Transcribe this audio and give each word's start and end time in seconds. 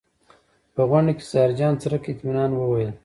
په 0.75 0.81
غونډه 0.89 1.11
کې 1.17 1.23
ظاهرجان 1.31 1.73
څرک 1.81 2.03
اطمنان 2.13 2.49
وویل. 2.55 2.91